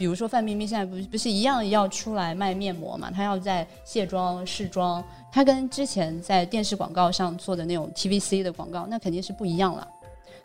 [0.00, 3.10] 比如说范冰冰现在不不是一样要出来卖面膜嘛？
[3.10, 9.86] 她要在卸妆试妆，她跟之前在电视广告上做的那种 TVC 的广告，那肯定是不一样了。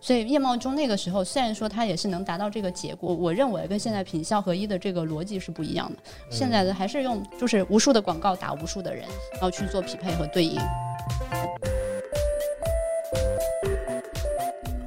[0.01, 5.97] 所以叶茂中那个时候虽然说他也是能达到这个结果，我认为跟现在品效合一的这个逻辑是不一样的。
[6.29, 10.59] 现在的还是用就是无数的广告打无数的人，然后去做匹配和对应。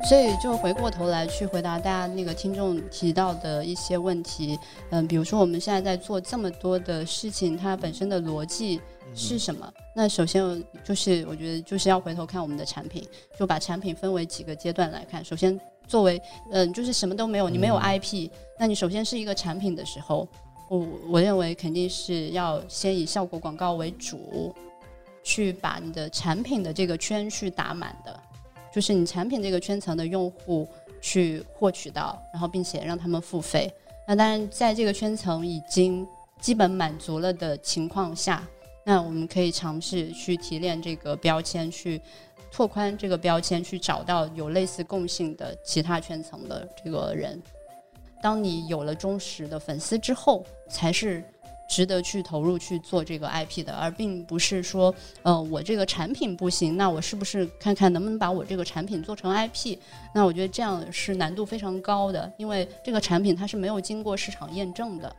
[0.09, 8.81] 所以就回过头来去回答大家那个听众提到的一些问题，嗯，比如说我们现在在做这么多的事情，它本身的逻辑。
[9.14, 9.73] 是什么？
[9.97, 13.03] 那首先就是我觉得就是要回头看我们的产品，
[13.38, 15.25] 就把产品分为几个阶段来看。
[15.25, 20.29] 首先，作为嗯，就是什么都没有，你没有 IP，那你首先是一个产品的时候，
[20.68, 24.55] 我我认为肯定是要先以效果广告为主，
[25.23, 28.21] 去把你的产品的这个圈去打满的，
[28.72, 30.68] 就是你产品这个圈层的用户
[31.00, 33.72] 去获取到，然后并且让他们付费。
[34.07, 36.07] 那当然，在这个圈层已经
[36.40, 38.46] 基本满足了的情况下。
[38.85, 42.00] 那我们可以尝试去提炼这个标签，去
[42.50, 47.38] 拓宽这个标签，去找到有类似共性的其他圈层的这个人。
[48.22, 51.22] 当你有了忠实的粉丝之后，才是
[51.68, 59.76] 值得去投入去做这个 IP 的，而并不是说，呃，我这个产品不行，那我是不是看看能不能把我这个产品做成 IP？
[60.14, 65.14] 那我觉得这样是难度非常高的，因为这个产品它是没有经过市场验证的，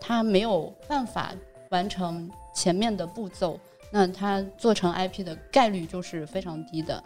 [0.00, 1.32] 它没有办法
[1.68, 2.30] 完成。
[2.52, 3.56] 前面的步骤，
[3.92, 7.02] 那它做成 IP 的概率就是非常低的。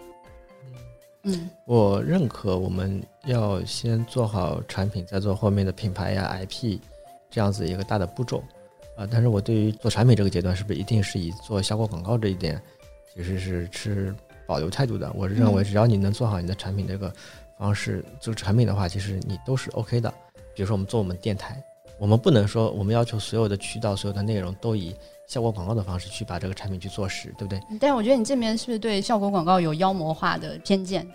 [1.25, 6.79] 嗯，我认可我们要先做好产品，再做后面的品牌呀 IP
[7.31, 8.43] 这样子一个大的步骤
[8.97, 9.07] 啊。
[9.11, 12.61] 但是我对于做产品这个阶段，是不是一定是以做效果广告这一点，
[13.15, 14.15] 其实是持
[14.47, 15.13] 保留态度的。
[15.15, 17.13] 我是认为，只要你能做好你的产品这个
[17.59, 20.13] 方式做产品的话，其实你都是 OK 的。
[20.55, 21.63] 比如说我们做我们电台，
[21.99, 24.95] 我们不能说我们要求所有的渠道、所有的内容都以
[25.27, 27.61] 效果广告的方式去把这个产品去做实，对不对？
[27.81, 31.07] 但我觉得你这边是不是对效果广告有妖魔化的偏见？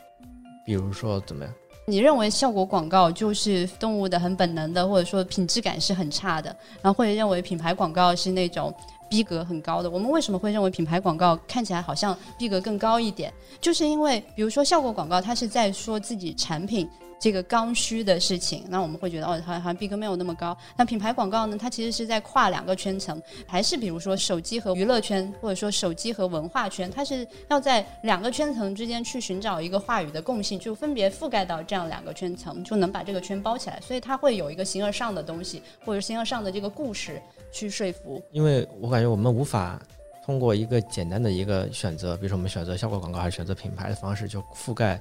[0.66, 1.54] 比如说怎么样？
[1.90, 8.74] 你认为效果广告就是动物的很本能的，或者说品质感是很差的，然后会认为品牌广告是那种
[9.10, 9.90] 逼格很高的。
[9.90, 13.34] 我们为什么会认为品牌广告看起来好像逼格更高一点？
[13.60, 16.88] 就是因为比如说效果广告，它是在说自己产品。
[17.20, 20.58] 这个刚需的事情，那我们会觉得哦，好像好像逼格没有那么高。
[20.78, 21.58] 那品牌广告呢？
[21.58, 33.80] 它其实是在跨两个圈层，还是比如说手机和娱乐圈，或者说手机和文化圈，它是要在两个圈层之间去寻找一个话语的共性，就分别覆盖到这样两个圈层，就能把这个圈包起来。
[33.82, 38.22] 所以它会有一个形而上的东西，或者形而上的这个故事去说服。
[38.32, 39.78] 因为我感觉我们无法
[40.26, 44.98] 通过一个简单的一个选择，比如说我们选择效果广告还是选择品牌的方式，就覆盖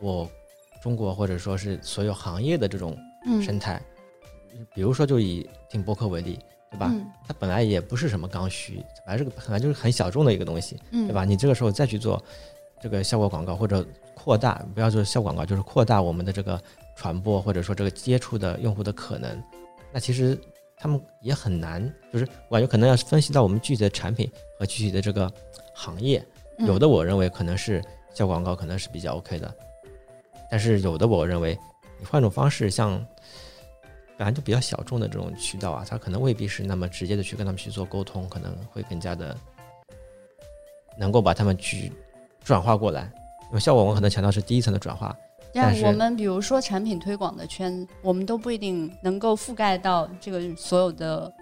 [0.00, 0.28] 我。
[0.84, 2.94] 中国或者说是所有行业的这种
[3.42, 3.80] 生态，
[4.74, 6.38] 比如说就以听播客为例，
[6.70, 6.92] 对吧？
[7.26, 11.24] 它本来也不是什么刚需，本来是个本来就是很小众的一个东西，对吧？
[11.24, 12.22] 你这个时候再去做
[12.82, 13.82] 这个效果广告或者
[14.14, 16.60] 扩大，不要做效果广告，就是扩大我们的这个
[16.94, 19.42] 传播或者说这个接触的用户的可能，
[19.90, 20.38] 那其实
[20.76, 25.32] 他们也很难，就是我感觉可能要分析到我们具体的产品和具体的这个
[25.72, 26.22] 行业，
[26.58, 29.50] 有的我认为可能是效果广告可能是比较 OK 的。
[30.54, 31.58] 但是有的，我认为
[31.98, 33.04] 你换种方式，像
[34.16, 39.36] 本来就比较小众的这种渠道啊，它可能未必是那么直接的去跟他们去做沟通，可能会更加的
[40.96, 41.90] 能够把他们去
[42.44, 43.12] 转化过来。
[43.48, 45.12] 因为效果我们可能强调是第一层的转化。
[45.52, 51.32] 但我们比如说产品推广的圈，我们都不一定能够覆盖到这个所有的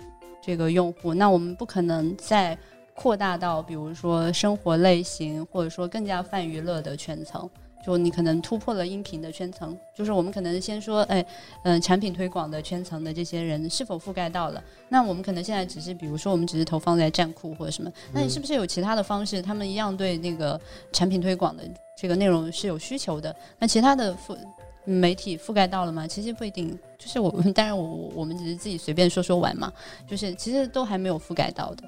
[0.42, 2.56] 这个用户，那我们不可能再
[2.94, 7.46] 扩大到比如说生活类型，或者说更加泛娱乐的圈层。
[7.84, 11.24] 就你可能突破了音频的圈层，就是我们可能先说，哎，
[11.64, 14.62] 嗯，产品推广的圈层的这些人是否覆盖到了？
[14.88, 19.42] 那我们可能现在只是，比如说我们只是投放在站库或者什么，那你是不是有其他的方式？
[19.42, 20.60] 他们一样对那个
[20.92, 21.64] 产品推广的
[21.96, 23.34] 这个内容是有需求的？
[23.58, 24.36] 那其他的覆
[24.84, 26.06] 媒体覆盖到了吗？
[26.06, 29.72] 其实不一定，就是我们当然我我们只是自己随便说说玩嘛，
[30.08, 31.84] 就是其实都还没有覆盖到的。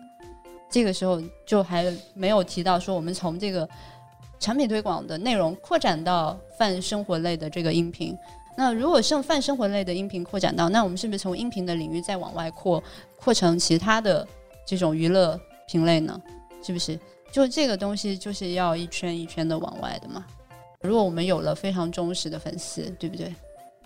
[0.70, 3.68] 这个时候就还没有提到说我们从这个
[4.44, 8.14] 产品推广的内容扩展到泛生活类的这个音频。
[8.54, 12.84] 那如果剩泛生活类的音频扩展到，那我们是不是从音频的领域再往外扩，
[13.16, 14.28] 扩成其他的
[14.66, 16.20] 这种娱乐品类呢？
[16.62, 17.00] 是不是？
[17.32, 20.22] 就这个东西就是要一圈一圈的往外的嘛。
[20.82, 23.34] 如果我们有了非常忠实的粉丝，对不对？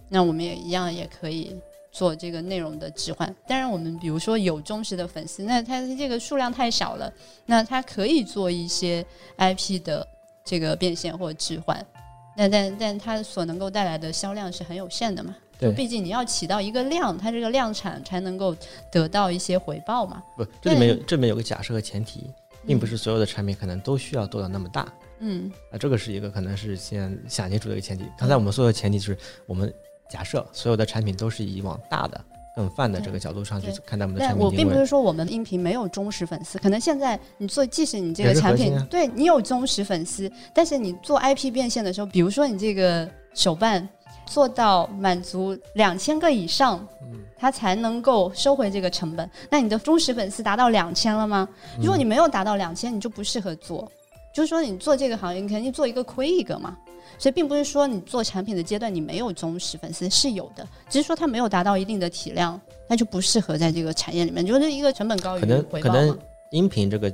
[0.08, 1.54] 那我们也一样也可以
[1.92, 3.32] 做这个内容的置换。
[3.46, 7.12] 当然，我们比如说有忠实的粉丝，那他这个数量太少了，
[7.46, 9.06] 那他可以做一些
[9.36, 10.04] IP 的
[10.48, 11.86] 这个变现或置换。
[12.34, 15.36] 那但但它所能够带来的销量是很有限的嘛？
[15.58, 18.56] 对，毕竟你要起到一个量，它这个量产才能够
[18.90, 20.22] 得到一些回报嘛。
[20.36, 22.30] 不，这里面有这里面有个假设和前提，
[22.66, 24.90] 并不是所有的产品可能都需要做到那么大。
[25.18, 28.06] 嗯，啊，这个是一个可能是先想清楚的一个前提。
[28.16, 29.70] 刚才我们说的前提就是我们
[30.08, 32.24] 假设所有的产品都是以往大的。
[32.58, 43.88] 更泛的这个角度上去看待我们的产品我并不是说我们音频没有忠实粉丝，可能现在你做，即使你这个产品对你有忠实粉丝，但是你做 IP 变现的时候，比如说你这个手办
[44.26, 49.30] 做到满足两千个以上，嗯，它才能够收回这个成本。
[49.48, 51.48] 那你的忠实粉丝达到两千了吗？
[51.78, 53.88] 如果你没有达到两千，你就不适合做。
[54.34, 56.76] 就是说，你做这个行业，你肯定做一个亏一个嘛。
[57.18, 64.46] 所以并不是说你做产品的阶段你没有忠实粉丝是有的，只是说它没有达到一定的体量，那就不适合在这个产业里面。
[64.46, 66.16] 就是一个成本高于可能可能
[66.52, 67.12] 音频这个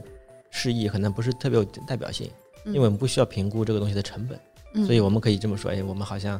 [0.50, 2.30] 示意可能不是特别有代表性，
[2.66, 6.38] 因为我们不需要评估这个东西的成本，所以我们可以这么说：哎，我们好像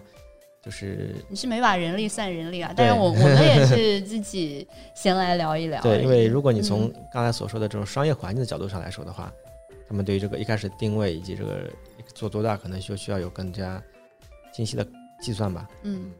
[0.62, 2.70] 就是你是没把人力算人力啊？
[2.76, 5.80] 但是我 我们也是自己先来聊一聊。
[5.82, 9.32] 对，因为如果你从刚才所说的这种商业环境的角度上来说的话，
[9.88, 11.70] 他们对于这个一开始定位以及这个。
[12.14, 13.82] 做多大可能就需要有更加
[14.52, 14.86] 精细的
[15.22, 15.68] 计算吧。
[15.82, 16.10] 嗯，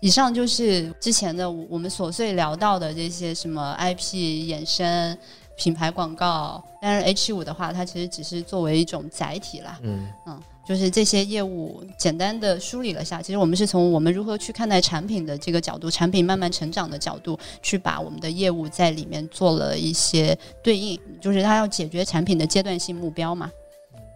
[0.00, 4.14] 以上就是之前的我们琐碎聊到的这些什么 IP
[4.48, 5.18] 衍生、
[5.56, 6.62] 品牌广告。
[6.80, 9.78] 但是 H 五的话，它其实只是作为一种载体啦。
[9.82, 13.20] 嗯嗯，就是这些业务简单的梳理了下。
[13.20, 23.50] 其实我们是从我们如何去看待产品的这个角度，产品慢慢成长的角度，去把我们的业务在里面做了一些对应，就是它要解决产品的阶段性目标嘛。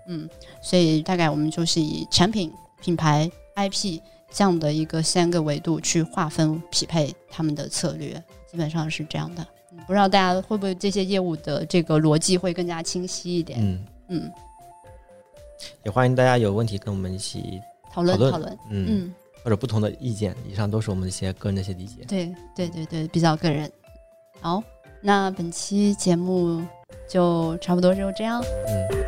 [0.07, 0.29] 嗯，
[0.61, 4.01] 所以大概我们就是以产品、品牌、IP
[4.31, 8.13] 这样的一个三个维度去划分匹配他们的策略，
[8.51, 9.47] 基本上是这样的。
[9.87, 13.59] 不知道大家会不会这些业务的这个逻辑会更加清晰一点？
[13.61, 14.33] 嗯嗯，
[15.85, 18.59] 也欢迎大家有问题跟我们一起讨论讨论。
[18.71, 22.05] 嗯，或者不同的意见，以上都是我们的一些个人的一些理解。
[22.07, 23.71] 对对对对，比较个人。
[24.41, 24.63] 好，
[25.01, 26.63] 那本期节目
[27.09, 28.43] 就差不多就这样。
[28.69, 29.02] 嗯。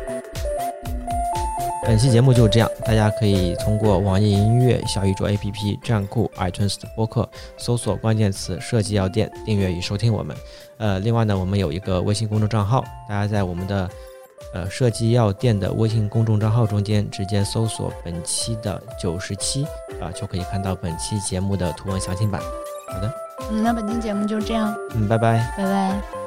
[1.85, 10.35] 本期节目就是这样，大家可以通过网易音乐、小宇宙 APP、站酷、iTunes 的播客搜索关键词“设计药店”订阅与收听我们。
[10.77, 13.87] 呃，另外呢，我们有一个微信公众账号，大家在我们的
[14.53, 19.63] 呃“设计药店”的微信公众账号中间直接搜索本期的九十七
[20.01, 22.41] 啊，就可以看到本期节目的图文详情版。
[22.91, 23.13] 好的，
[23.51, 26.24] 嗯，那本期节目就这样，嗯，拜拜，拜拜。